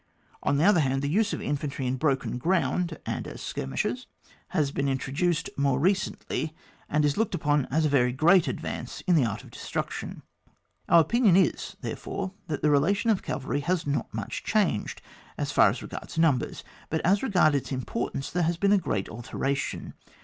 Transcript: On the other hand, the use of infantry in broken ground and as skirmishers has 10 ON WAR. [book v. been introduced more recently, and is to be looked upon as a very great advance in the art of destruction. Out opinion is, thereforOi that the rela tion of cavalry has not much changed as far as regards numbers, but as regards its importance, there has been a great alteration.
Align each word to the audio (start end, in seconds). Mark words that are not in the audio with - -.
On 0.41 0.57
the 0.57 0.63
other 0.63 0.79
hand, 0.79 1.03
the 1.03 1.07
use 1.09 1.31
of 1.31 1.43
infantry 1.43 1.85
in 1.85 1.97
broken 1.97 2.39
ground 2.39 2.97
and 3.05 3.27
as 3.27 3.39
skirmishers 3.39 4.07
has 4.47 4.49
10 4.49 4.49
ON 4.49 4.49
WAR. 4.53 4.61
[book 4.61 4.67
v. 4.67 4.73
been 4.81 4.89
introduced 4.89 5.49
more 5.57 5.79
recently, 5.79 6.55
and 6.89 7.05
is 7.05 7.13
to 7.13 7.17
be 7.17 7.19
looked 7.21 7.35
upon 7.35 7.65
as 7.67 7.85
a 7.85 7.89
very 7.89 8.11
great 8.11 8.47
advance 8.47 9.01
in 9.01 9.13
the 9.13 9.25
art 9.25 9.43
of 9.43 9.51
destruction. 9.51 10.23
Out 10.89 11.01
opinion 11.05 11.37
is, 11.37 11.75
thereforOi 11.83 12.33
that 12.47 12.63
the 12.63 12.69
rela 12.69 12.95
tion 12.95 13.11
of 13.11 13.21
cavalry 13.21 13.59
has 13.59 13.85
not 13.85 14.11
much 14.11 14.43
changed 14.43 15.03
as 15.37 15.51
far 15.51 15.69
as 15.69 15.83
regards 15.83 16.17
numbers, 16.17 16.63
but 16.89 17.01
as 17.05 17.21
regards 17.21 17.55
its 17.57 17.71
importance, 17.71 18.31
there 18.31 18.41
has 18.41 18.57
been 18.57 18.73
a 18.73 18.79
great 18.79 19.07
alteration. 19.07 19.93